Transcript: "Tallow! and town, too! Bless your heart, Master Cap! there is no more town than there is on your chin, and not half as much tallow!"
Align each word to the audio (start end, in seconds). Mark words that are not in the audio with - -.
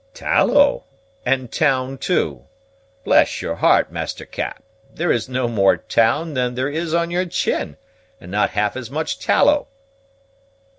"Tallow! 0.15 0.85
and 1.27 1.51
town, 1.51 1.99
too! 1.99 2.47
Bless 3.03 3.39
your 3.39 3.57
heart, 3.57 3.91
Master 3.91 4.25
Cap! 4.25 4.63
there 4.91 5.11
is 5.11 5.29
no 5.29 5.47
more 5.47 5.77
town 5.77 6.33
than 6.33 6.55
there 6.55 6.69
is 6.69 6.95
on 6.95 7.11
your 7.11 7.27
chin, 7.27 7.77
and 8.19 8.31
not 8.31 8.49
half 8.49 8.75
as 8.75 8.89
much 8.89 9.19
tallow!" 9.19 9.67